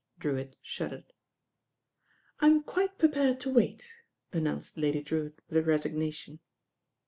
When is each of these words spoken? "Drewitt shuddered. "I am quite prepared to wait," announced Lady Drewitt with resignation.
"Drewitt 0.19 0.55
shuddered. 0.63 1.13
"I 2.39 2.47
am 2.47 2.63
quite 2.63 2.97
prepared 2.97 3.39
to 3.41 3.51
wait," 3.53 3.87
announced 4.33 4.75
Lady 4.75 5.03
Drewitt 5.03 5.37
with 5.47 5.67
resignation. 5.67 6.39